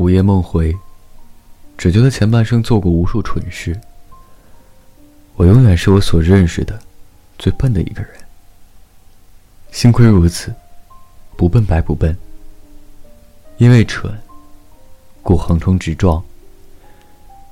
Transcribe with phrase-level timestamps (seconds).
[0.00, 0.74] 午夜梦回，
[1.76, 3.78] 只觉得前半生做过无数蠢事。
[5.36, 6.80] 我永远是我所认识的
[7.38, 8.12] 最笨的一个人。
[9.70, 10.54] 幸亏如此，
[11.36, 12.16] 不笨白不笨。
[13.58, 14.18] 因为蠢，
[15.22, 16.24] 故横冲直撞。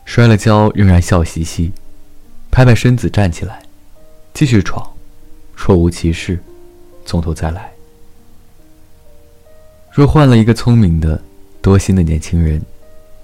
[0.06, 1.70] 摔了跤仍然笑嘻嘻，
[2.50, 3.62] 拍拍身子站起来，
[4.32, 4.90] 继续闯，
[5.54, 6.42] 若无其事，
[7.04, 7.74] 从头再来。
[9.92, 11.22] 若换了一个聪明的。
[11.68, 12.62] 多心的年轻人，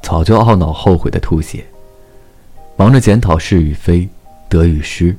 [0.03, 1.65] 早就懊恼后悔的吐血，
[2.77, 4.07] 忙着检讨是与非、
[4.51, 5.17] 得与失，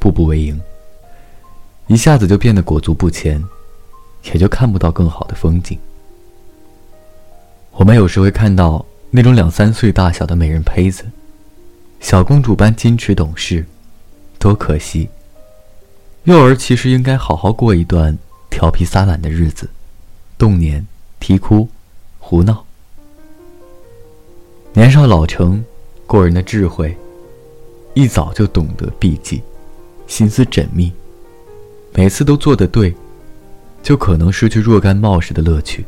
[0.00, 0.60] 步步为营。
[1.86, 3.40] 一下子就变得裹足不前，
[4.24, 5.78] 也就看不到更好的风景。
[7.70, 11.04] 我们有时会看到那种两三岁大小的美人胚子，
[12.00, 13.64] 小公主般矜持懂事，
[14.40, 15.08] 多可惜。
[16.24, 18.18] 幼儿其实应该好好过一段
[18.50, 19.70] 调皮撒懒的日子，
[20.36, 20.84] 动年
[21.20, 21.68] 啼哭。
[22.28, 22.64] 胡闹，
[24.72, 25.64] 年少老成，
[26.08, 26.92] 过人的智慧，
[27.94, 29.40] 一早就懂得避忌，
[30.08, 30.92] 心思缜密，
[31.94, 32.92] 每次都做得对，
[33.80, 35.84] 就可能失去若干冒失的乐趣。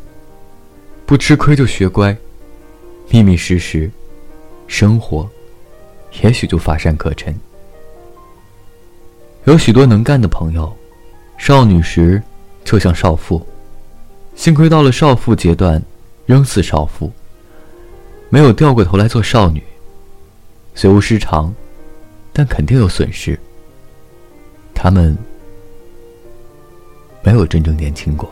[1.06, 2.16] 不吃亏就学乖，
[3.10, 3.90] 密密实实，
[4.68, 5.28] 生活，
[6.22, 7.34] 也许就乏善可陈。
[9.42, 10.72] 有许多能干的朋友，
[11.36, 12.22] 少女时
[12.64, 13.44] 就像少妇，
[14.36, 15.82] 幸亏到了少妇阶段。
[16.28, 17.10] 仍似少妇
[18.28, 19.62] 没有掉过头来做少女
[20.74, 21.52] 虽无失常
[22.34, 23.36] 但肯定有损失。
[24.74, 25.16] 他们
[27.24, 28.30] 没有真正年轻过。